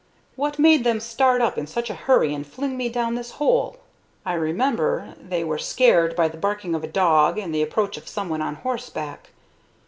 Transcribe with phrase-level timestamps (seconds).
[0.35, 3.77] What made them start up in such a hurry and fling me down this hole?
[4.25, 8.07] I remember: they were scared by the barking of a dog and the approach of
[8.07, 9.29] some one on horseback.